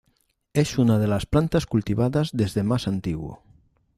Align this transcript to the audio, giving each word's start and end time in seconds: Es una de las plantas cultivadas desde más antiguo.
Es 0.53 0.79
una 0.79 0.97
de 0.97 1.05
las 1.07 1.27
plantas 1.27 1.67
cultivadas 1.67 2.31
desde 2.33 2.63
más 2.63 2.87
antiguo. 2.87 3.43